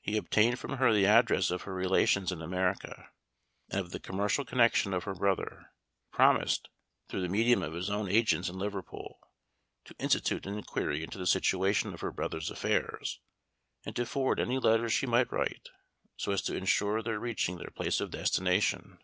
He 0.00 0.16
obtained 0.16 0.60
from 0.60 0.74
her 0.76 0.92
the 0.94 1.06
address 1.06 1.50
of 1.50 1.62
her 1.62 1.74
relations 1.74 2.30
in 2.30 2.40
America, 2.40 3.10
and 3.68 3.80
of 3.80 3.90
the 3.90 3.98
commercial 3.98 4.44
connection 4.44 4.94
of 4.94 5.02
her 5.02 5.14
brother; 5.16 5.72
promised, 6.12 6.68
through 7.08 7.22
the 7.22 7.28
medium 7.28 7.64
of 7.64 7.72
his 7.72 7.90
own 7.90 8.08
agents 8.08 8.48
in 8.48 8.60
Liverpool, 8.60 9.18
to 9.86 9.96
institute 9.98 10.46
an 10.46 10.56
inquiry 10.56 11.02
into 11.02 11.18
the 11.18 11.26
situation 11.26 11.92
of 11.92 12.00
her 12.00 12.12
brother's 12.12 12.48
affairs, 12.48 13.18
and 13.84 13.96
to 13.96 14.06
forward 14.06 14.38
any 14.38 14.60
letters 14.60 14.92
she 14.92 15.04
might 15.04 15.32
write, 15.32 15.68
so 16.16 16.30
as 16.30 16.42
to 16.42 16.54
insure 16.54 17.02
their 17.02 17.18
reaching 17.18 17.56
their 17.58 17.70
place 17.74 18.00
of 18.00 18.12
destination. 18.12 19.00